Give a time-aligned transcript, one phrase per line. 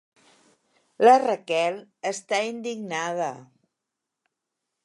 [1.07, 1.77] La Raquel
[2.13, 3.31] està indignada.